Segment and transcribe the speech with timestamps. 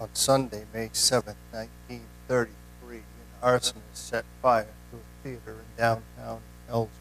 [0.00, 3.02] on Sunday, May 7, 1933, an
[3.42, 6.92] arsonist set fire to a theater in downtown Ellsworth.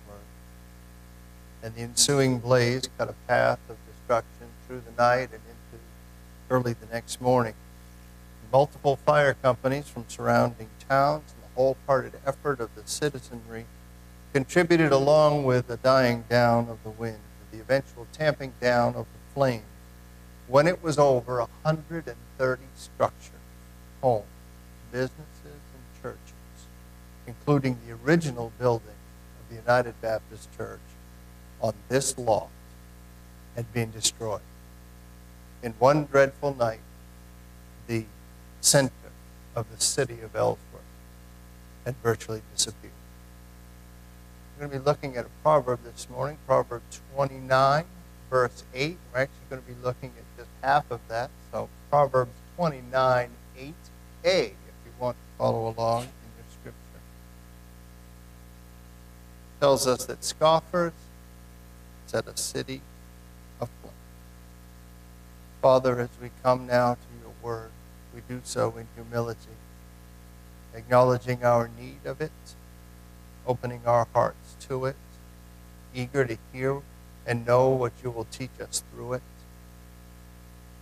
[1.61, 5.83] And the ensuing blaze cut a path of destruction through the night and into
[6.49, 7.53] early the next morning.
[8.51, 13.65] Multiple fire companies from surrounding towns and the wholehearted effort of the citizenry
[14.33, 19.05] contributed along with the dying down of the wind to the eventual tamping down of
[19.05, 19.63] the flames
[20.47, 23.31] when it was over, 130 structures,
[24.01, 24.25] homes,
[24.91, 26.67] businesses, and churches,
[27.25, 30.79] including the original building of the United Baptist Church
[31.61, 32.49] on this lot,
[33.55, 34.41] had been destroyed.
[35.63, 36.79] In one dreadful night,
[37.87, 38.05] the
[38.61, 38.91] center
[39.55, 40.61] of the city of Ellsworth
[41.85, 42.93] had virtually disappeared.
[44.55, 46.83] We're going to be looking at a proverb this morning, Proverb
[47.15, 47.85] 29,
[48.29, 48.97] verse 8.
[49.13, 51.29] We're actually going to be looking at just half of that.
[51.51, 53.71] So Proverbs 29, 8a,
[54.23, 57.01] if you want to follow along in your scripture.
[59.59, 60.93] Tells us that scoffers
[62.05, 62.81] set a city
[63.59, 63.93] aflame.
[65.61, 67.71] Father, as we come now to your word,
[68.13, 69.57] we do so in humility,
[70.73, 72.31] acknowledging our need of it,
[73.45, 74.95] opening our hearts to it,
[75.93, 76.81] eager to hear
[77.27, 79.21] and know what you will teach us through it.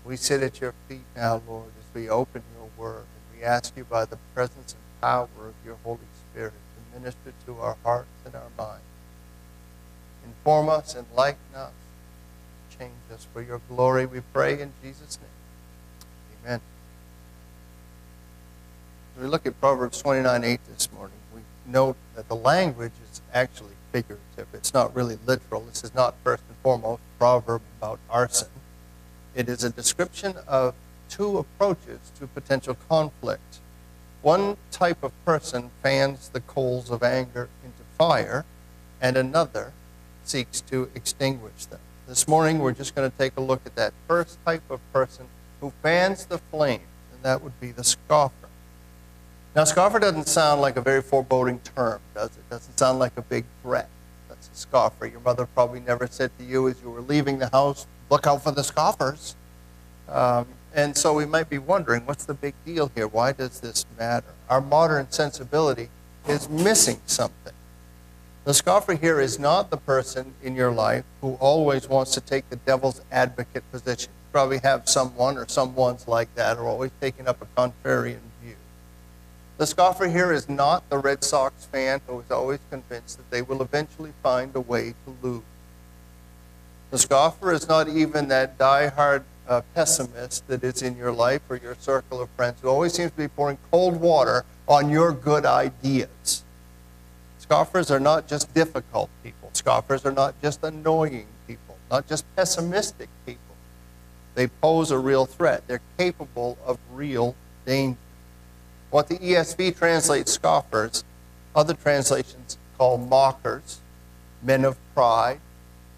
[0.05, 3.75] We sit at your feet now, Lord, as we open your word, and we ask
[3.75, 5.97] you by the presence and power of your Holy
[6.31, 8.83] Spirit to minister to our hearts and our minds.
[10.23, 11.73] Inform us, enlighten us,
[12.77, 16.45] change us for your glory, we pray in Jesus' name.
[16.45, 16.61] Amen.
[19.15, 23.21] As we look at Proverbs 29 8 this morning, we note that the language is
[23.33, 24.47] actually figurative.
[24.53, 25.61] It's not really literal.
[25.61, 28.49] This is not first and foremost a proverb about arson.
[29.33, 30.75] It is a description of
[31.07, 33.59] two approaches to potential conflict.
[34.21, 38.43] One type of person fans the coals of anger into fire,
[38.99, 39.71] and another
[40.25, 41.79] seeks to extinguish them.
[42.05, 45.27] This morning, we're just going to take a look at that first type of person
[45.61, 48.44] who fans the flame, and that would be the scoffer.
[49.55, 52.49] Now, scoffer doesn't sound like a very foreboding term, does it?
[52.49, 53.87] Doesn't sound like a big threat.
[54.27, 55.05] That's a scoffer.
[55.05, 58.43] Your mother probably never said to you as you were leaving the house, look out
[58.43, 59.33] for the scoffers.
[60.09, 63.07] Um, and so we might be wondering, what's the big deal here?
[63.07, 64.27] Why does this matter?
[64.49, 65.87] Our modern sensibility
[66.27, 67.53] is missing something.
[68.43, 72.49] The scoffer here is not the person in your life who always wants to take
[72.49, 74.11] the devil's advocate position.
[74.11, 78.19] You probably have someone or someone's like that, or always taking up a contrarian.
[79.57, 83.41] The scoffer here is not the Red Sox fan who is always convinced that they
[83.41, 85.43] will eventually find a way to lose.
[86.91, 91.55] The scoffer is not even that die-hard uh, pessimist that is in your life or
[91.55, 95.45] your circle of friends who always seems to be pouring cold water on your good
[95.45, 96.43] ideas.
[97.37, 99.51] Scoffers are not just difficult people.
[99.53, 103.41] Scoffers are not just annoying people, not just pessimistic people.
[104.33, 105.63] They pose a real threat.
[105.67, 107.35] They're capable of real
[107.65, 107.97] danger.
[108.95, 111.03] What the ESV translates scoffers,
[111.53, 113.81] other translations call mockers,
[114.41, 115.41] men of pride.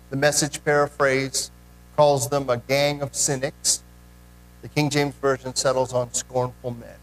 [0.10, 1.52] The message paraphrase
[1.96, 3.84] calls them a gang of cynics.
[4.64, 6.98] The King James Version settles on scornful men.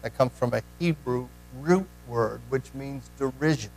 [0.00, 1.28] That comes from a Hebrew
[1.60, 3.72] root word, which means derision.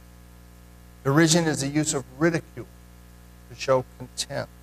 [1.04, 2.68] Derision is the use of ridicule
[3.50, 4.54] to show contempt.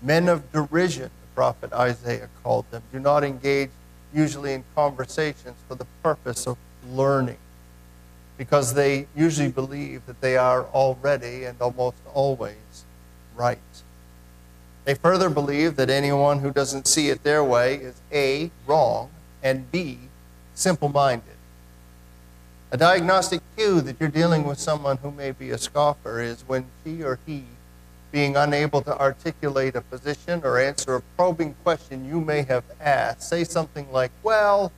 [0.00, 3.68] Men of derision, the prophet Isaiah called them, do not engage
[4.16, 6.56] usually in conversations for the purpose of
[6.90, 7.36] learning
[8.38, 12.84] because they usually believe that they are already and almost always
[13.36, 13.58] right.
[14.84, 19.10] They further believe that anyone who doesn't see it their way is A, wrong,
[19.42, 19.98] and B,
[20.54, 21.34] simple minded.
[22.70, 26.66] A diagnostic cue that you're dealing with someone who may be a scoffer is when
[26.84, 27.44] she or he,
[28.16, 33.28] being unable to articulate a position or answer a probing question you may have asked,
[33.28, 34.72] say something like, Well,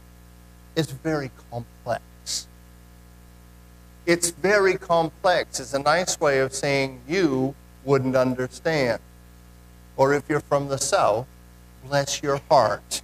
[0.75, 2.49] it's very complex.
[4.07, 7.55] It's very complex is a nice way of saying you
[7.85, 9.01] wouldn't understand.
[9.97, 11.29] Or if you're from the South,
[11.87, 13.03] bless your heart.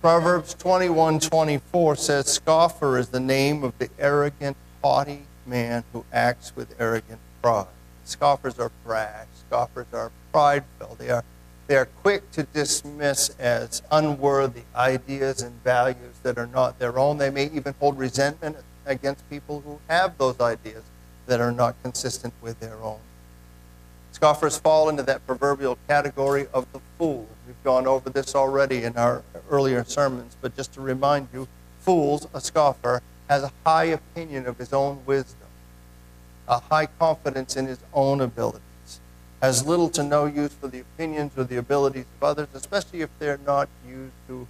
[0.00, 6.54] Proverbs 21 24 says, Scoffer is the name of the arrogant, haughty man who acts
[6.54, 7.66] with arrogant pride.
[8.04, 9.26] Scoffers are brash.
[9.46, 10.96] Scoffers are prideful.
[10.98, 11.24] They are,
[11.66, 17.18] they are quick to dismiss as unworthy ideas and values that are not their own.
[17.18, 20.84] They may even hold resentment against people who have those ideas
[21.26, 23.00] that are not consistent with their own.
[24.12, 27.26] Scoffers fall into that proverbial category of the fool.
[27.46, 31.48] We've gone over this already in our earlier sermons, but just to remind you,
[31.80, 35.48] fools, a scoffer, has a high opinion of his own wisdom,
[36.48, 39.00] a high confidence in his own abilities,
[39.42, 43.10] has little to no use for the opinions or the abilities of others, especially if
[43.18, 44.46] they're not used to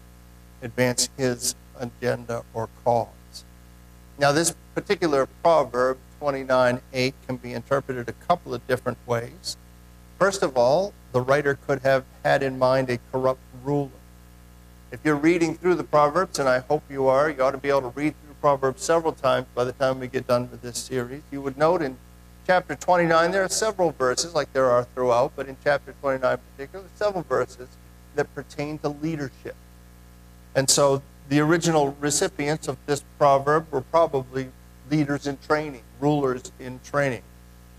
[0.63, 3.45] advance his agenda or cause.
[4.19, 9.57] Now, this particular proverb 29:8 can be interpreted a couple of different ways.
[10.19, 13.91] First of all, the writer could have had in mind a corrupt ruler.
[14.91, 17.69] If you're reading through the Proverbs, and I hope you are, you ought to be
[17.69, 18.15] able to read
[18.47, 21.23] Proverbs several times by the time we get done with this series.
[21.33, 21.97] You would note in
[22.47, 26.89] chapter 29 there are several verses, like there are throughout, but in chapter 29 particularly,
[26.95, 27.69] several verses
[28.15, 29.57] that pertain to leadership.
[30.55, 34.51] And so the original recipients of this proverb were probably
[34.89, 37.23] leaders in training, rulers in training.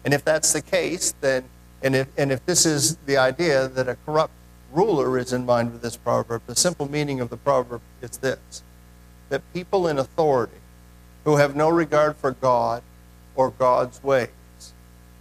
[0.04, 1.46] And if that's the case, then,
[1.82, 4.34] and if, and if this is the idea that a corrupt
[4.74, 8.64] ruler is in mind with this proverb, the simple meaning of the proverb is this
[9.30, 10.62] that people in authority
[11.24, 12.84] who have no regard for God
[13.36, 14.30] or God's ways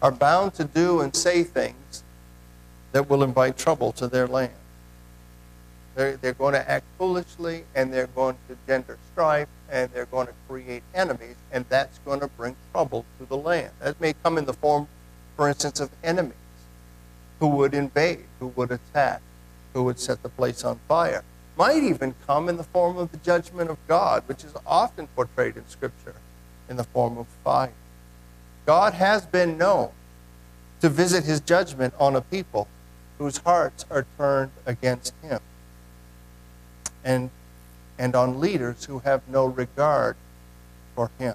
[0.01, 2.05] are bound to do and say things
[2.93, 4.53] that will invite trouble to their land.
[5.95, 10.27] They're, they're going to act foolishly and they're going to gender strife and they're going
[10.29, 13.71] to create enemies, and that's going to bring trouble to the land.
[13.81, 14.87] That may come in the form,
[15.37, 16.35] for instance, of enemies
[17.41, 19.21] who would invade, who would attack,
[19.75, 21.25] who would set the place on fire.
[21.57, 25.57] Might even come in the form of the judgment of God, which is often portrayed
[25.57, 26.15] in Scripture
[26.69, 27.73] in the form of fire.
[28.67, 29.91] God has been known
[30.81, 32.69] to visit his judgment on a people
[33.19, 35.41] whose hearts are turned against him.
[37.03, 37.31] And
[37.99, 40.17] and on leaders who have no regard
[40.95, 41.35] for Him.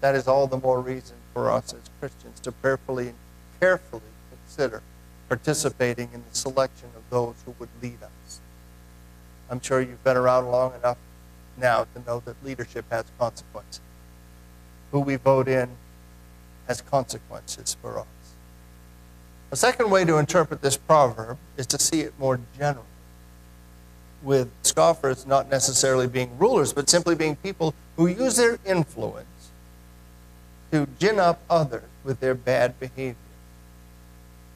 [0.00, 3.16] That is all the more reason for us as Christians to prayerfully and
[3.60, 4.82] carefully consider
[5.28, 8.40] participating in the selection of those who would lead us.
[9.54, 10.98] I'm sure you've been around long enough
[11.56, 13.80] now to know that leadership has consequences.
[14.90, 15.68] Who we vote in
[16.66, 18.06] has consequences for us.
[19.52, 22.84] A second way to interpret this proverb is to see it more generally
[24.24, 29.52] with scoffers not necessarily being rulers, but simply being people who use their influence
[30.72, 33.14] to gin up others with their bad behavior.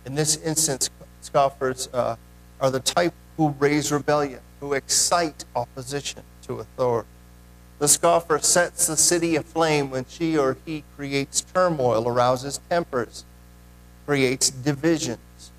[0.04, 0.90] In this instance,
[1.20, 2.16] scoffers uh,
[2.60, 7.08] are the type who raise rebellion, who excite opposition to authority.
[7.78, 13.24] The scoffer sets the city aflame when she or he creates turmoil, arouses tempers,
[14.04, 15.52] creates divisions.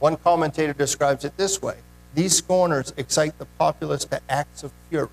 [0.00, 1.76] One commentator describes it this way
[2.14, 5.08] these scorners excite the populace to acts of fury.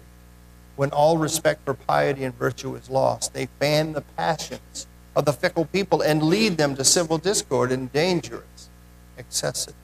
[0.76, 5.34] When all respect for piety and virtue is lost, they fan the passions of the
[5.34, 8.70] fickle people and lead them to civil discord and dangerous
[9.18, 9.76] excesses.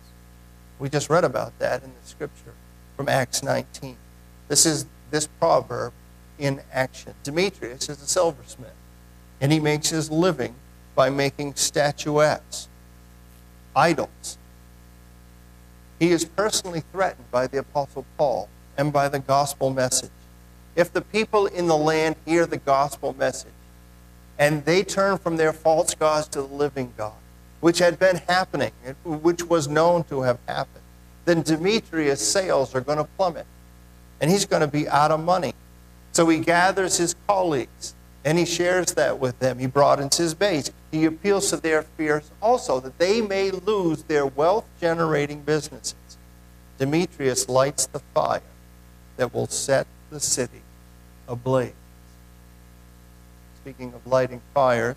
[0.79, 2.53] We just read about that in the scripture
[2.95, 3.97] from Acts 19.
[4.47, 5.93] This is this proverb
[6.37, 7.13] in action.
[7.23, 8.73] Demetrius is a silversmith,
[9.39, 10.55] and he makes his living
[10.95, 12.67] by making statuettes,
[13.75, 14.37] idols
[15.99, 20.11] he is personally threatened by the Apostle Paul and by the gospel message.
[20.75, 23.51] If the people in the land hear the gospel message
[24.37, 27.13] and they turn from their false gods to the living God,
[27.61, 28.71] which had been happening,
[29.05, 30.83] which was known to have happened,
[31.25, 33.45] then Demetrius' sales are going to plummet
[34.21, 35.53] and he's going to be out of money.
[36.11, 39.59] So he gathers his colleagues and he shares that with them.
[39.59, 40.71] He broadens his base.
[40.91, 45.95] He appeals to their fears also that they may lose their wealth generating businesses.
[46.77, 48.41] Demetrius lights the fire
[49.17, 50.61] that will set the city
[51.27, 51.73] ablaze.
[53.61, 54.95] Speaking of lighting fires,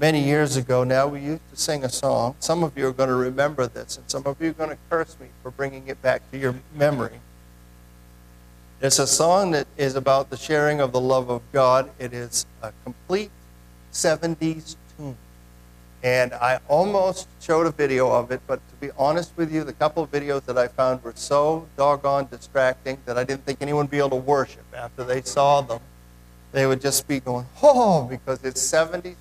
[0.00, 2.34] many years ago now we used to sing a song.
[2.40, 4.78] Some of you are going to remember this, and some of you are going to
[4.88, 7.20] curse me for bringing it back to your memory.
[8.80, 11.90] It's a song that is about the sharing of the love of God.
[11.98, 13.30] It is a complete
[13.92, 15.18] 70s tune.
[16.02, 19.74] And I almost showed a video of it, but to be honest with you, the
[19.74, 23.84] couple of videos that I found were so doggone distracting that I didn't think anyone
[23.84, 25.80] would be able to worship after they saw them.
[26.52, 29.16] They would just be going, oh, because it's 70s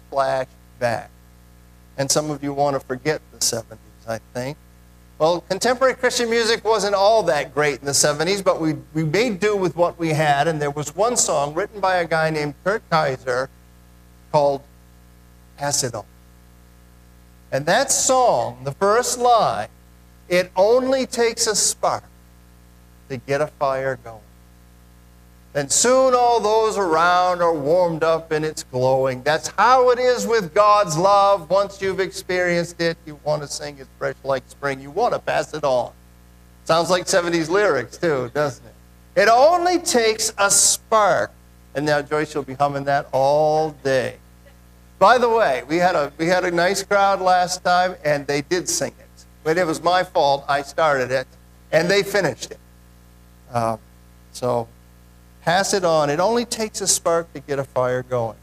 [0.80, 1.08] flashback.
[1.98, 4.58] And some of you want to forget the 70s, I think.
[5.18, 9.42] Well, contemporary Christian music wasn't all that great in the 70s, but we, we made
[9.42, 10.48] do with what we had.
[10.48, 13.50] And there was one song written by a guy named Kurt Kaiser
[14.32, 14.62] called
[15.58, 16.06] Pass It On.
[17.52, 19.68] And that song, the first line,
[20.30, 22.04] it only takes a spark
[23.10, 24.22] to get a fire going.
[25.53, 29.24] Then soon all those around are warmed up and it's glowing.
[29.24, 31.50] That's how it is with God's love.
[31.50, 34.79] Once you've experienced it, you want to sing it fresh like spring.
[34.79, 35.91] You want to pass it on.
[36.65, 39.22] Sounds like 70s lyrics, too, doesn't it?
[39.22, 41.32] It only takes a spark.
[41.74, 44.18] And now Joyce will be humming that all day.
[45.00, 48.41] By the way, we had a we had a nice crowd last time, and they
[48.41, 49.25] did sing it.
[49.44, 50.44] But it was my fault.
[50.50, 51.25] I started it,
[51.72, 52.60] and they finished it.
[53.53, 53.79] Um,
[54.34, 54.68] so
[55.43, 56.10] pass it on.
[56.10, 58.38] It only takes a spark to get a fire going.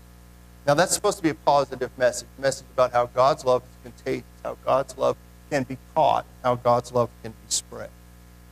[0.66, 3.92] Now that's supposed to be a positive message, a message about how God's love is
[3.92, 5.16] contagious, how God's love
[5.50, 7.90] can be caught, how God's love can be spread.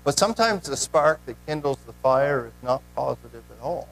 [0.05, 3.89] But sometimes the spark that kindles the fire is not positive at all.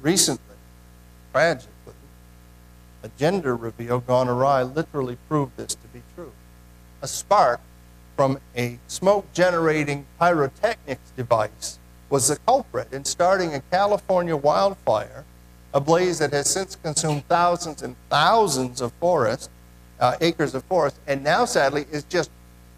[0.00, 0.56] Recently,
[1.32, 1.94] tragically,
[3.02, 6.32] a gender reveal gone awry literally proved this to be true.
[7.02, 7.60] A spark
[8.16, 11.78] from a smoke generating pyrotechnics device
[12.08, 15.24] was the culprit in starting a California wildfire,
[15.74, 19.50] a blaze that has since consumed thousands and thousands of forest,
[20.00, 22.30] uh, acres of forest, and now sadly is just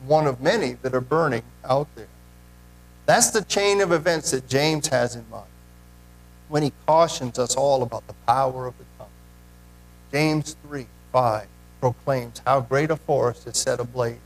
[0.07, 2.09] one of many that are burning out there.
[3.07, 5.45] That's the chain of events that James has in mind
[6.49, 9.09] when he cautions us all about the power of the tongue.
[10.13, 11.47] James 3 5
[11.81, 14.19] proclaims how great a forest is set ablaze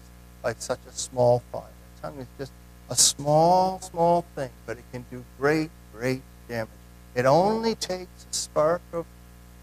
[0.43, 1.63] by such a small fire.
[1.97, 2.53] The tongue is just
[2.89, 6.69] a small, small thing, but it can do great, great damage.
[7.15, 9.07] It only takes a spark of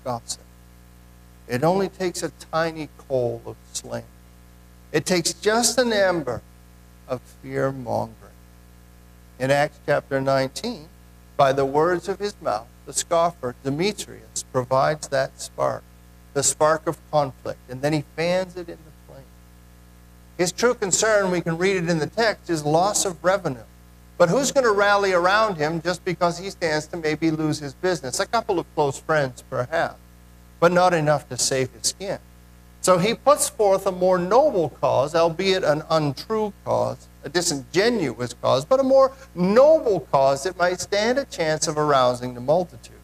[0.04, 0.42] gossip.
[1.48, 4.06] It only takes a tiny coal of slander.
[4.92, 6.42] It takes just an ember
[7.08, 8.16] of fear mongering.
[9.40, 10.88] In Acts chapter 19,
[11.38, 15.84] by the words of his mouth, the scoffer Demetrius provides that spark,
[16.34, 18.89] the spark of conflict, and then he fans it into.
[20.40, 23.60] His true concern, we can read it in the text, is loss of revenue.
[24.18, 27.74] But who's going to rally around him just because he stands to maybe lose his
[27.74, 28.22] business?
[28.22, 30.00] A couple of close friends, perhaps,
[30.62, 32.20] but not enough to save his skin.
[32.80, 38.64] So he puts forth a more noble cause, albeit an untrue cause, a disingenuous cause,
[38.64, 42.96] but a more noble cause that might stand a chance of arousing the multitude.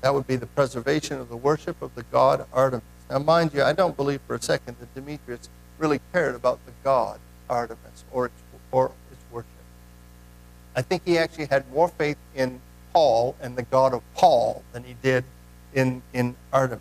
[0.00, 2.82] That would be the preservation of the worship of the god Artemis.
[3.08, 5.48] Now, mind you, I don't believe for a second that Demetrius
[5.82, 7.18] really cared about the god
[7.50, 9.48] Artemis or its, or its worship.
[10.76, 12.60] I think he actually had more faith in
[12.94, 15.24] Paul and the god of Paul than he did
[15.74, 16.80] in, in Artemis.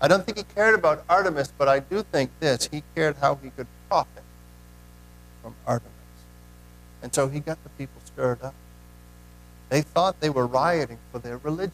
[0.00, 2.68] I don't think he cared about Artemis, but I do think this.
[2.72, 4.22] He cared how he could profit
[5.42, 5.92] from Artemis.
[7.02, 8.54] And so he got the people stirred up.
[9.68, 11.72] They thought they were rioting for their religion.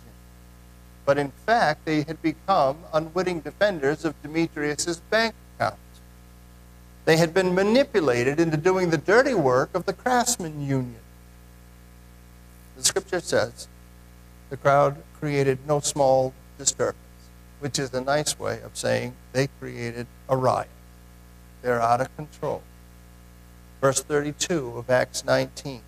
[1.05, 5.50] But in fact, they had become unwitting defenders of Demetrius's bank account.
[7.11, 11.03] They had been manipulated into doing the dirty work of the craftsman union.
[12.77, 13.67] The scripture says
[14.49, 17.03] the crowd created no small disturbance,
[17.59, 20.69] which is a nice way of saying they created a riot.
[21.63, 22.63] They're out of control.
[23.81, 25.83] Verse 32 of Acts 19.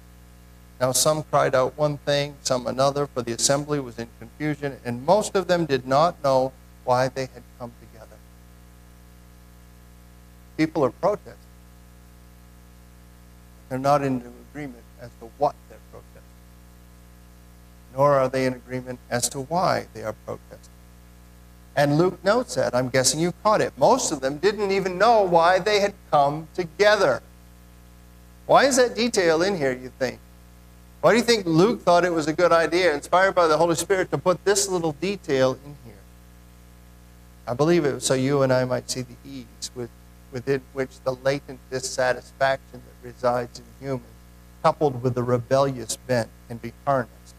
[0.81, 5.07] Now some cried out one thing, some another, for the assembly was in confusion, and
[5.07, 6.51] most of them did not know
[6.83, 7.71] why they had come.
[10.57, 11.35] People are protesting.
[13.69, 16.23] They're not in agreement as to what they're protesting,
[17.95, 20.73] nor are they in agreement as to why they are protesting.
[21.75, 22.75] And Luke notes that.
[22.75, 23.73] I'm guessing you caught it.
[23.79, 27.23] Most of them didn't even know why they had come together.
[28.45, 30.19] Why is that detail in here, you think?
[31.01, 33.75] Why do you think Luke thought it was a good idea, inspired by the Holy
[33.75, 35.95] Spirit, to put this little detail in here?
[37.47, 39.91] I believe it was so you and I might see the ease with,
[40.33, 44.07] within which the latent dissatisfaction that resides in humans,
[44.63, 47.35] coupled with the rebellious bent, can be harnessed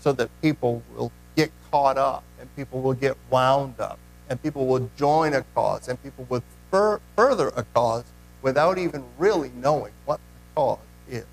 [0.00, 4.66] so that people will get caught up and people will get wound up and people
[4.66, 8.04] will join a cause and people will fur- further a cause
[8.42, 10.78] without even really knowing what the cause
[11.08, 11.24] is.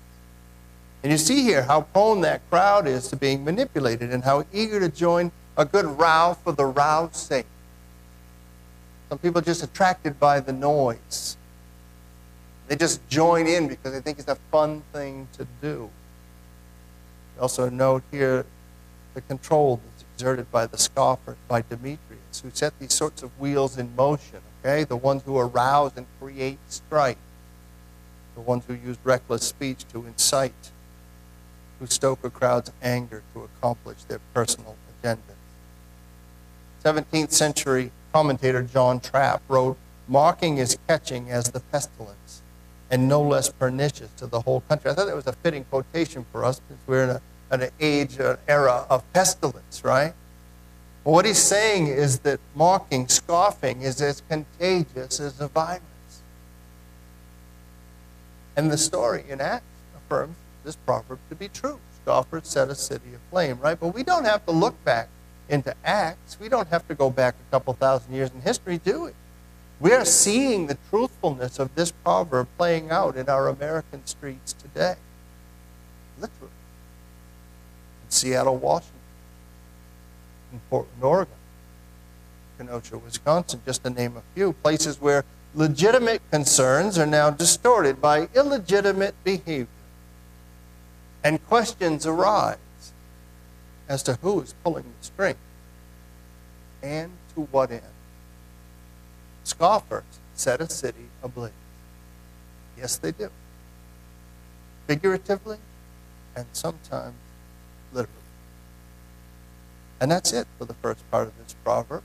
[1.02, 4.80] And you see here how prone that crowd is to being manipulated and how eager
[4.80, 7.46] to join a good row for the row's sake.
[9.08, 11.36] Some people are just attracted by the noise.
[12.68, 15.90] They just join in because they think it's a fun thing to do.
[17.40, 18.44] Also note here
[19.14, 23.78] the control that's exerted by the scoffer, by Demetrius, who set these sorts of wheels
[23.78, 24.84] in motion okay?
[24.84, 27.16] The ones who arouse and create strife.
[28.34, 30.70] The ones who use reckless speech to incite,
[31.78, 35.18] who stoke a crowd's anger to accomplish their personal agendas.
[36.84, 39.76] 17th century commentator John Trapp wrote,
[40.08, 42.40] Mocking is catching as the pestilence,
[42.90, 44.90] and no less pernicious to the whole country.
[44.90, 47.20] I thought that was a fitting quotation for us because we're in a
[47.50, 50.14] an age, an era of pestilence, right?
[51.04, 55.82] But what he's saying is that mocking, scoffing is as contagious as a virus.
[58.56, 61.78] And the story in Acts affirms this proverb to be true.
[62.02, 63.78] Scoffers set a city aflame, right?
[63.78, 65.10] But we don't have to look back
[65.48, 66.38] into Acts.
[66.40, 69.10] We don't have to go back a couple thousand years in history, do we?
[69.78, 74.96] We are seeing the truthfulness of this proverb playing out in our American streets today.
[76.18, 76.52] Literally.
[78.04, 78.94] In Seattle, Washington.
[80.52, 81.34] In Portland, Oregon.
[82.58, 84.54] Kenosha, Wisconsin, just to name a few.
[84.54, 85.24] Places where
[85.54, 89.66] legitimate concerns are now distorted by illegitimate behavior.
[91.22, 92.56] And questions arise
[93.88, 95.36] as to who is pulling the string
[96.82, 97.82] and to what end.
[99.44, 101.52] Scoffers set a city ablaze.
[102.76, 103.30] Yes, they do.
[104.86, 105.58] Figuratively
[106.34, 107.14] and sometimes
[107.92, 108.12] literally.
[110.00, 112.02] And that's it for the first part of this proverb.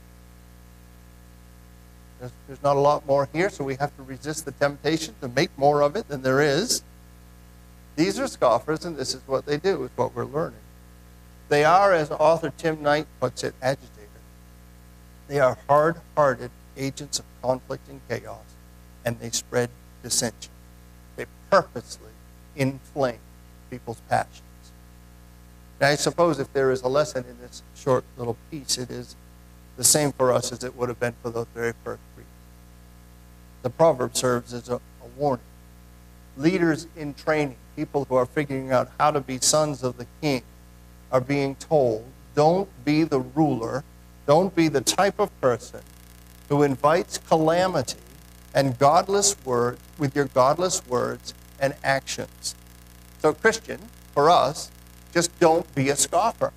[2.18, 5.28] There's, there's not a lot more here, so we have to resist the temptation to
[5.28, 6.82] make more of it than there is.
[7.96, 10.61] These are scoffers, and this is what they do, is what we're learning.
[11.52, 14.08] They are, as author Tim Knight puts it, agitated.
[15.28, 18.46] They are hard hearted agents of conflict and chaos,
[19.04, 19.68] and they spread
[20.02, 20.50] dissension.
[21.16, 22.12] They purposely
[22.56, 23.18] inflame
[23.68, 24.40] people's passions.
[25.78, 29.14] I suppose if there is a lesson in this short little piece, it is
[29.76, 32.32] the same for us as it would have been for those very first readers.
[33.60, 35.44] The proverb serves as a, a warning.
[36.38, 40.44] Leaders in training, people who are figuring out how to be sons of the king,
[41.12, 42.04] are being told
[42.34, 43.84] don't be the ruler,
[44.26, 45.80] don't be the type of person
[46.48, 47.98] who invites calamity
[48.54, 52.54] and godless word with your godless words and actions.
[53.20, 53.80] So, Christian,
[54.12, 54.70] for us,
[55.12, 56.52] just don't be a scoffer.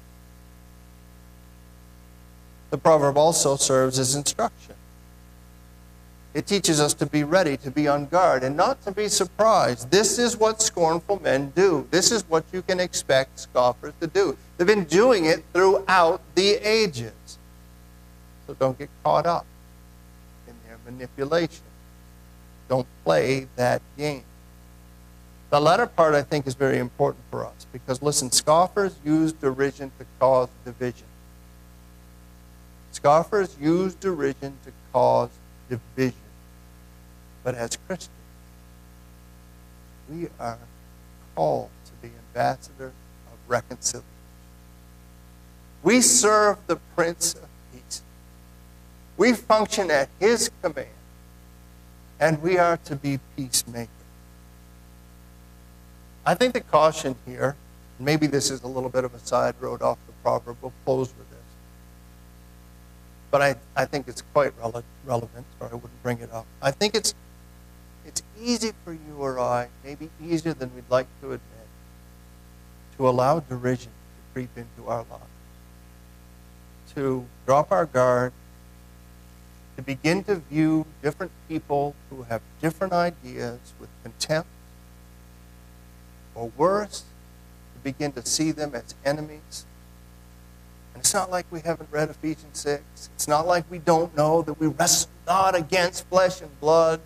[2.70, 4.76] The proverb also serves as instruction.
[6.36, 9.90] It teaches us to be ready, to be on guard, and not to be surprised.
[9.90, 11.88] This is what scornful men do.
[11.92, 14.38] This is what you can expect scoffers to do.
[14.58, 17.40] They've been doing it throughout the ages.
[18.46, 19.46] So don't get caught up
[20.46, 21.64] in their manipulation.
[22.68, 24.26] Don't play that game.
[25.52, 29.90] The latter part, I think, is very important for us because, listen, scoffers use derision
[30.00, 31.08] to cause division.
[32.92, 35.30] Scoffers use derision to cause
[35.70, 36.25] division.
[37.46, 38.10] But as Christians,
[40.10, 40.58] we are
[41.36, 42.92] called to be ambassadors
[43.28, 44.10] of reconciliation.
[45.84, 48.02] We serve the Prince of Peace.
[49.16, 50.88] We function at his command,
[52.20, 53.90] and we are to be peacemakers.
[56.26, 57.56] I think the caution here,
[58.00, 61.10] maybe this is a little bit of a side road off the proverb, we'll close
[61.10, 61.36] with this
[63.36, 66.46] but I, I think it's quite rele- relevant, or I wouldn't bring it up.
[66.62, 67.14] I think it's,
[68.06, 71.68] it's easy for you or I, maybe easier than we'd like to admit,
[72.98, 75.24] to allow derision to creep into our lives,
[76.96, 78.34] to drop our guard,
[79.76, 84.50] to begin to view different people who have different ideas with contempt,
[86.34, 87.04] or worse,
[87.74, 89.66] to begin to see them as enemies
[90.96, 93.10] and it's not like we haven't read Ephesians 6.
[93.16, 97.02] It's not like we don't know that we wrestle not against flesh and blood.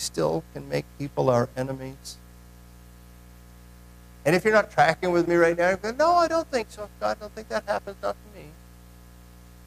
[0.00, 2.16] Still can make people our enemies.
[4.24, 6.88] And if you're not tracking with me right now, you no, I don't think so.
[6.98, 8.46] God, I don't think that happens, not to me.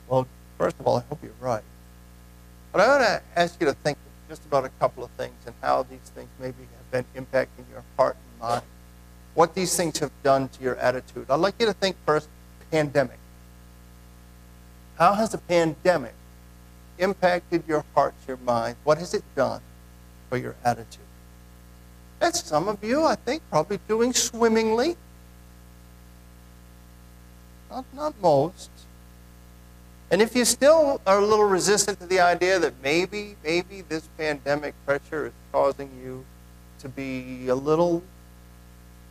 [0.08, 1.62] Well, first of all, I hope you're right.
[2.72, 5.54] But I want to ask you to think just about a couple of things and
[5.62, 8.64] how these things maybe have been impacting your heart and mind.
[9.36, 11.28] What these things have done to your attitude.
[11.30, 12.28] I'd like you to think first
[12.72, 13.20] pandemic.
[14.98, 16.16] How has the pandemic
[16.98, 18.78] impacted your heart, your mind?
[18.84, 19.62] What has it done
[20.34, 21.06] for your attitude?
[22.20, 24.98] That's some of you, I think, probably doing swimmingly.
[27.70, 28.72] Not, not most.
[30.10, 34.10] And if you still are a little resistant to the idea that maybe, maybe this
[34.18, 36.26] pandemic pressure is causing you
[36.80, 38.02] to be a little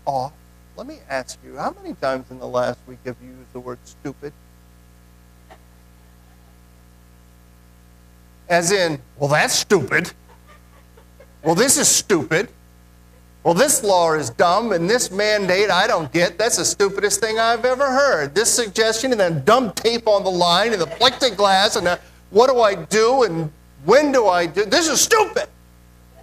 [0.04, 0.32] off,
[0.76, 3.60] let me ask you, how many times in the last week have you used the
[3.60, 4.32] word stupid?
[8.48, 10.12] As in, well, that's stupid.
[11.42, 12.48] Well, this is stupid.
[13.42, 16.38] Well, this law is dumb, and this mandate I don't get.
[16.38, 18.34] That's the stupidest thing I've ever heard.
[18.34, 21.98] This suggestion, and then dumb tape on the line, and the plexiglass, and the,
[22.30, 23.50] what do I do, and
[23.84, 24.64] when do I do?
[24.64, 25.48] This is stupid.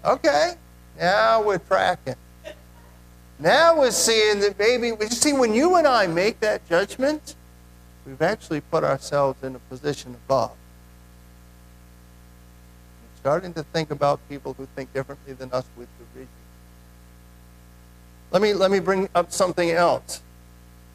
[0.05, 0.53] Okay,
[0.97, 2.15] now we're tracking.
[3.37, 7.35] Now we're seeing that maybe, we see, when you and I make that judgment,
[8.05, 10.51] we've actually put ourselves in a position above.
[13.21, 16.29] Starting to think about people who think differently than us with derision.
[18.31, 20.21] Let me, let me bring up something else,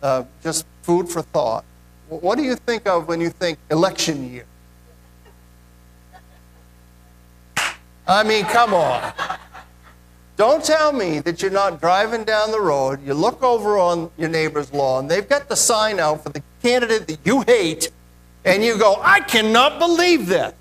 [0.03, 1.65] uh, just food for thought.
[2.09, 4.47] What do you think of when you think election year?
[8.07, 9.13] I mean, come on.
[10.37, 14.29] Don't tell me that you're not driving down the road, you look over on your
[14.29, 17.91] neighbor's lawn, they've got the sign out for the candidate that you hate,
[18.45, 20.53] and you go, I cannot believe this.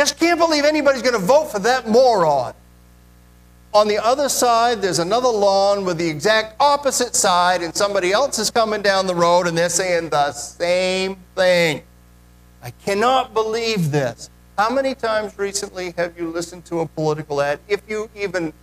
[0.00, 2.54] Just can't believe anybody's going to vote for that moron.
[3.74, 8.38] On the other side, there's another lawn with the exact opposite side, and somebody else
[8.38, 11.82] is coming down the road and they're saying the same thing.
[12.62, 14.30] I cannot believe this.
[14.56, 17.60] How many times recently have you listened to a political ad?
[17.68, 18.54] If you even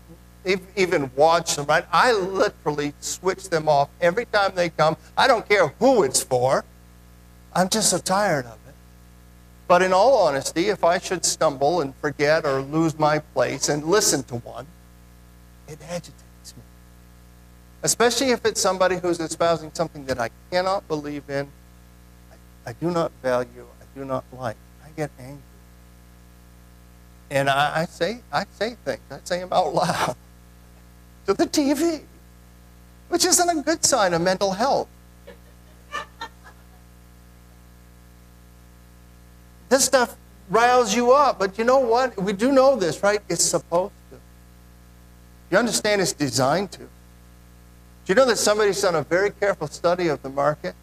[0.43, 1.85] if, even watch them, right?
[1.93, 4.97] I literally switch them off every time they come.
[5.15, 6.65] I don't care who it's for.
[7.53, 8.66] I'm just so tired of it.
[9.67, 13.83] But in all honesty, if I should stumble and forget or lose my place and
[13.83, 14.65] listen to one,
[15.67, 16.63] it agitates me.
[17.83, 21.49] Especially if it's somebody who's espousing something that I cannot believe in,
[22.31, 24.55] I, I do not value, I do not like.
[24.85, 25.41] I get angry.
[27.29, 29.01] And I, I, say, I say things.
[29.11, 30.15] I say them out loud
[31.25, 32.03] to the TV,
[33.09, 34.87] which isn't a good sign of mental health.
[39.69, 40.15] This stuff
[40.49, 42.17] riles you up, but you know what?
[42.21, 43.19] We do know this, right?
[43.29, 44.19] It's supposed to.
[45.51, 46.79] You understand it's designed to.
[46.79, 46.87] Do
[48.07, 50.75] you know that somebody's done a very careful study of the market?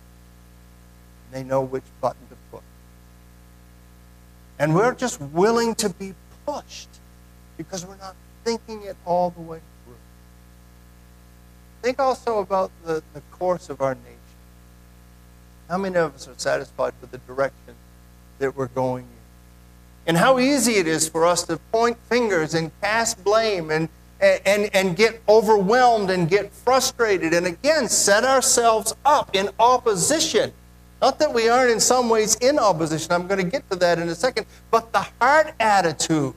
[1.32, 2.62] They know which button to push.
[4.58, 6.14] And we're just willing to be
[6.46, 6.88] pushed
[7.56, 9.94] because we're not thinking it all the way through.
[11.82, 14.18] Think also about the, the course of our nation.
[15.68, 17.74] How many of us are satisfied with the direction
[18.38, 19.08] that we're going in?
[20.06, 23.88] And how easy it is for us to point fingers and cast blame and,
[24.20, 30.52] and, and get overwhelmed and get frustrated and again set ourselves up in opposition
[31.04, 33.98] not that we aren't in some ways in opposition, I'm going to get to that
[33.98, 36.32] in a second, but the heart attitude,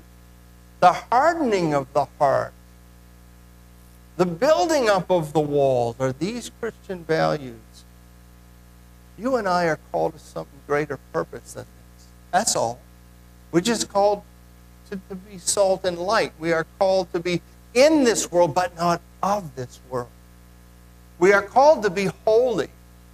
[0.82, 2.52] the hardening of the heart,
[4.18, 7.56] the building up of the walls are these Christian values.
[9.18, 11.66] You and I are called to something greater purpose than.
[12.32, 12.80] That's all.
[13.52, 14.24] We're just called
[14.90, 16.34] to, to be salt and light.
[16.40, 17.42] We are called to be
[17.74, 20.10] in this world, but not of this world.
[21.20, 22.70] We are called to be holy.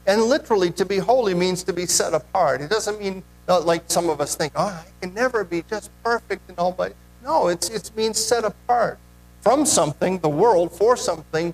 [0.05, 2.61] And literally, to be holy means to be set apart.
[2.61, 5.89] It doesn't mean uh, like some of us think, oh, I can never be just
[6.03, 8.99] perfect and all, but no, it's, it means set apart
[9.41, 11.53] from something, the world, for something,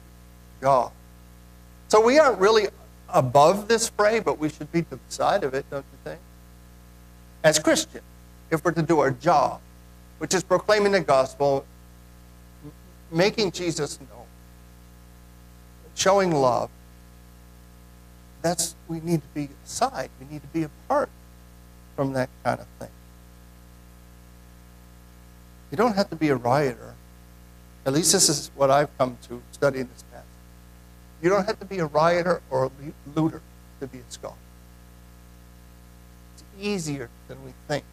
[0.61, 0.91] God.
[1.87, 2.67] So we aren't really
[3.13, 6.19] above this fray, but we should be to the side of it, don't you think?
[7.43, 8.03] As Christians,
[8.49, 9.61] if we're to do our job,
[10.17, 11.65] which is proclaiming the gospel,
[13.11, 14.25] making Jesus known,
[15.95, 16.69] showing love,
[18.41, 20.09] that's we need to be aside.
[20.19, 21.09] We need to be apart
[21.95, 22.89] from that kind of thing.
[25.71, 26.95] You don't have to be a rioter.
[27.85, 30.25] At least this is what I've come to studying this passage.
[31.21, 32.71] You don't have to be a rioter or a
[33.15, 33.41] looter
[33.79, 34.35] to be a scoffer.
[36.59, 37.85] Easier than we think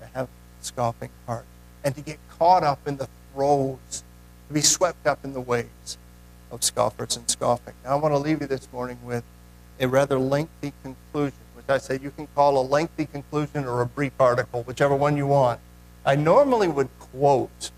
[0.00, 1.44] to have a scoffing heart
[1.84, 4.02] and to get caught up in the throes,
[4.48, 5.98] to be swept up in the waves
[6.50, 7.74] of scoffers and scoffing.
[7.84, 9.24] Now, I want to leave you this morning with
[9.78, 13.86] a rather lengthy conclusion, which I say you can call a lengthy conclusion or a
[13.86, 15.60] brief article, whichever one you want.
[16.06, 17.70] I normally would quote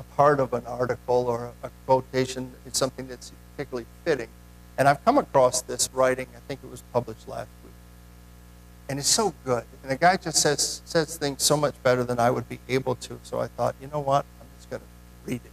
[0.00, 4.28] a part of an article or a quotation, it's something that's particularly fitting.
[4.76, 7.48] And I've come across this writing, I think it was published last.
[8.88, 9.64] And it's so good.
[9.82, 12.94] And the guy just says, says things so much better than I would be able
[12.96, 13.18] to.
[13.22, 14.24] So I thought, you know what?
[14.40, 15.50] I'm just going to read it.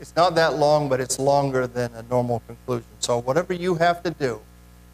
[0.00, 2.88] It's not that long, but it's longer than a normal conclusion.
[3.00, 4.40] So whatever you have to do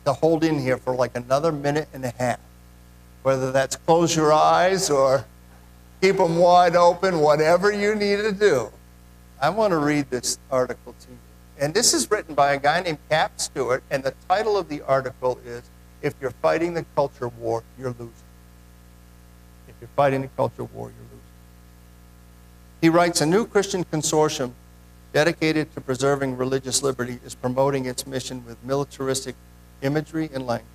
[0.05, 2.41] to hold in here for like another minute and a half,
[3.23, 5.27] whether that's close your eyes or
[6.01, 8.71] keep them wide open, whatever you need to do,
[9.41, 11.19] I want to read this article to you.
[11.59, 14.81] And this is written by a guy named Cap Stewart, and the title of the
[14.83, 15.63] article is
[16.03, 18.13] If You're Fighting the Culture War, You're Losing.
[19.69, 21.21] If you're fighting the culture war, you're losing.
[22.81, 24.53] He writes A new Christian consortium
[25.13, 29.35] dedicated to preserving religious liberty, is promoting its mission with militaristic
[29.83, 30.69] imagery and language.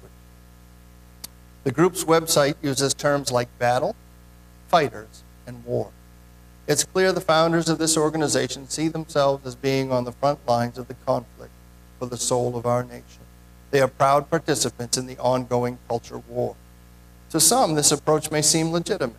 [1.64, 3.96] The group's website uses terms like battle,
[4.68, 5.92] fighters, and war.
[6.68, 10.78] It's clear the founders of this organization see themselves as being on the front lines
[10.78, 11.52] of the conflict
[12.00, 13.25] for the soul of our nation.
[13.76, 16.56] They are proud participants in the ongoing culture war.
[17.32, 19.18] To some, this approach may seem legitimate.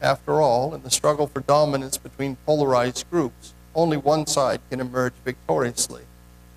[0.00, 5.12] After all, in the struggle for dominance between polarized groups, only one side can emerge
[5.26, 6.04] victoriously,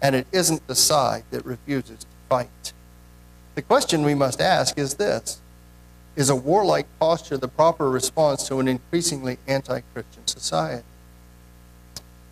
[0.02, 2.72] and it isn't the side that refuses to fight.
[3.56, 5.42] The question we must ask is this
[6.16, 10.86] Is a warlike posture the proper response to an increasingly anti Christian society?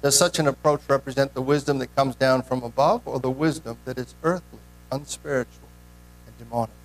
[0.02, 3.80] Does such an approach represent the wisdom that comes down from above or the wisdom
[3.84, 4.60] that is earthly,
[4.92, 5.70] unspiritual,
[6.26, 6.76] and demonic?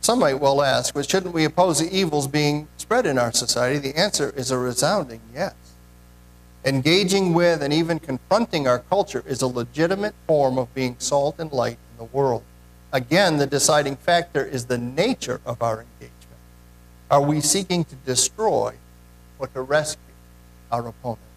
[0.00, 3.78] Some might well ask, well, shouldn't we oppose the evils being spread in our society?
[3.78, 5.54] The answer is a resounding yes.
[6.64, 11.52] Engaging with and even confronting our culture is a legitimate form of being salt and
[11.52, 12.42] light in the world.
[12.92, 16.14] Again, the deciding factor is the nature of our engagement.
[17.10, 18.74] Are we seeking to destroy
[19.38, 20.02] or to rescue
[20.72, 21.27] our opponents?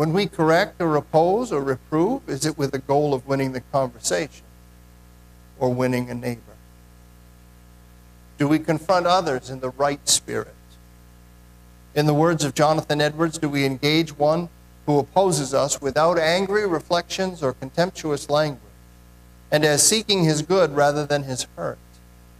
[0.00, 3.60] When we correct or oppose or reprove, is it with the goal of winning the
[3.60, 4.46] conversation
[5.58, 6.56] or winning a neighbor?
[8.38, 10.54] Do we confront others in the right spirit?
[11.94, 14.48] In the words of Jonathan Edwards, do we engage one
[14.86, 18.72] who opposes us without angry reflections or contemptuous language,
[19.50, 21.76] and as seeking his good rather than his hurt,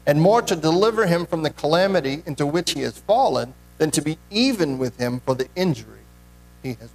[0.06, 4.00] and more to deliver him from the calamity into which he has fallen than to
[4.00, 6.06] be even with him for the injury
[6.62, 6.88] he has?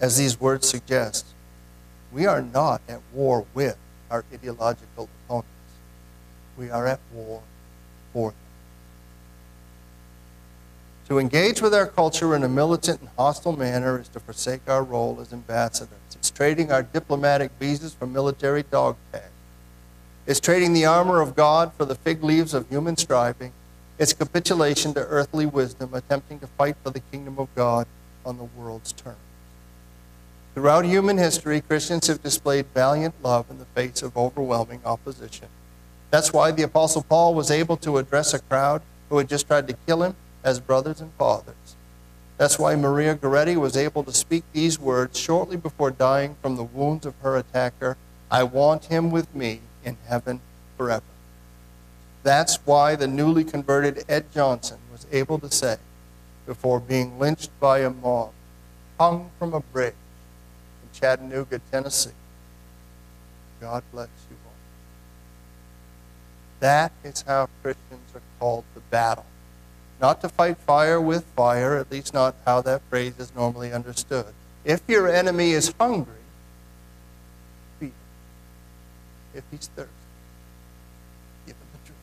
[0.00, 1.26] As these words suggest,
[2.10, 3.76] we are not at war with
[4.10, 5.48] our ideological opponents.
[6.56, 7.42] We are at war
[8.12, 8.38] for them.
[11.08, 14.82] To engage with our culture in a militant and hostile manner is to forsake our
[14.82, 15.98] role as ambassadors.
[16.14, 19.26] It's trading our diplomatic visas for military dog tags.
[20.26, 23.52] It's trading the armor of God for the fig leaves of human striving.
[23.98, 27.86] It's capitulation to earthly wisdom, attempting to fight for the kingdom of God
[28.24, 29.18] on the world's terms.
[30.54, 35.48] Throughout human history, Christians have displayed valiant love in the face of overwhelming opposition.
[36.10, 39.68] That's why the Apostle Paul was able to address a crowd who had just tried
[39.68, 41.76] to kill him as brothers and fathers.
[42.36, 46.64] That's why Maria Goretti was able to speak these words shortly before dying from the
[46.64, 47.96] wounds of her attacker
[48.30, 50.40] I want him with me in heaven
[50.76, 51.02] forever.
[52.22, 55.76] That's why the newly converted Ed Johnson was able to say,
[56.46, 58.32] before being lynched by a mob,
[58.98, 59.94] hung from a bridge
[61.00, 62.10] Chattanooga, Tennessee,
[63.60, 64.52] God bless you all.
[66.60, 69.26] That is how Christians are called to battle
[70.00, 74.26] not to fight fire with fire, at least not how that phrase is normally understood.
[74.64, 76.14] If your enemy is hungry,
[77.78, 77.92] feed him.
[79.34, 79.92] If he's thirsty,
[81.46, 82.00] give him a drink.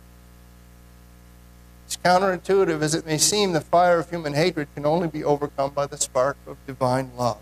[1.88, 5.71] As counterintuitive as it may seem, the fire of human hatred can only be overcome
[5.71, 7.41] by the spark of divine love.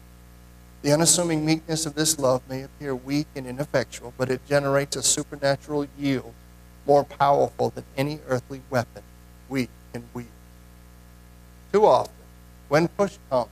[0.86, 5.02] The unassuming meekness of this love may appear weak and ineffectual, but it generates a
[5.02, 6.32] supernatural yield
[6.86, 9.02] more powerful than any earthly weapon
[9.50, 10.28] we can wield.
[11.74, 12.14] Too often,
[12.68, 13.50] when push comes,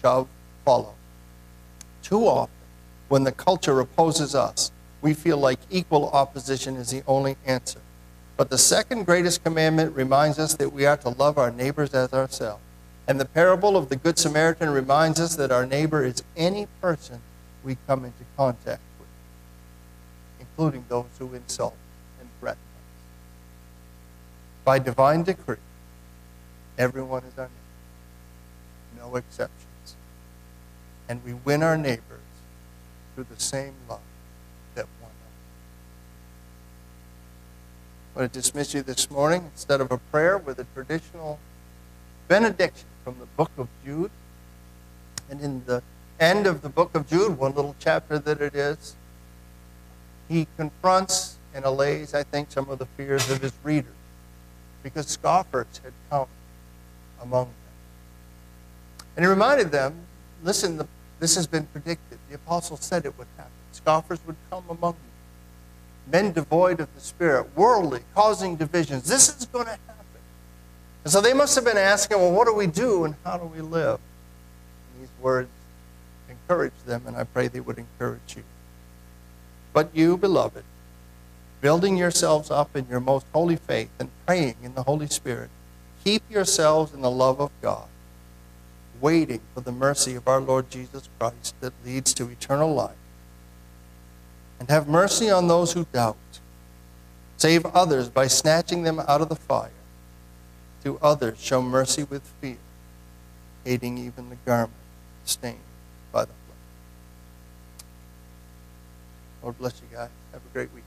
[0.00, 0.26] shove,
[0.64, 0.94] follow.
[2.02, 2.66] Too often,
[3.06, 7.80] when the culture opposes us, we feel like equal opposition is the only answer.
[8.36, 12.12] But the second greatest commandment reminds us that we are to love our neighbors as
[12.12, 12.64] ourselves.
[13.08, 17.20] And the parable of the Good Samaritan reminds us that our neighbor is any person
[17.64, 19.08] we come into contact with,
[20.40, 21.76] including those who insult
[22.20, 23.02] and threaten us.
[24.64, 25.56] By divine decree,
[26.78, 27.62] everyone is our neighbor
[29.02, 29.96] no exceptions.
[31.08, 32.20] And we win our neighbors
[33.14, 34.00] through the same love
[34.74, 35.16] that won us.
[38.14, 41.38] I want to dismiss you this morning instead of a prayer with a traditional
[42.28, 44.10] benediction from the book of Jude.
[45.30, 45.82] And in the
[46.20, 48.96] end of the book of Jude, one little chapter that it is,
[50.28, 53.92] he confronts and allays, I think, some of the fears of his readers
[54.82, 56.26] because scoffers had come
[57.20, 57.54] among them.
[59.16, 59.94] And he reminded them
[60.42, 60.86] listen, the,
[61.20, 62.18] this has been predicted.
[62.28, 63.52] The apostle said it would happen.
[63.72, 69.04] Scoffers would come among you, men devoid of the Spirit, worldly, causing divisions.
[69.08, 70.01] This is going to happen.
[71.04, 73.44] And so they must have been asking, well, what do we do and how do
[73.44, 73.98] we live?
[74.92, 75.48] And these words
[76.28, 78.44] encourage them, and I pray they would encourage you.
[79.72, 80.64] But you, beloved,
[81.60, 85.50] building yourselves up in your most holy faith and praying in the Holy Spirit,
[86.04, 87.88] keep yourselves in the love of God
[89.00, 92.96] waiting for the mercy of our Lord Jesus Christ that leads to eternal life.
[94.60, 96.16] And have mercy on those who doubt.
[97.36, 99.70] Save others by snatching them out of the fire.
[100.84, 102.56] To others, show mercy with fear,
[103.64, 104.72] hating even the garment
[105.24, 105.58] stained
[106.10, 106.58] by the blood.
[109.42, 110.10] Lord bless you guys.
[110.32, 110.82] Have a great week.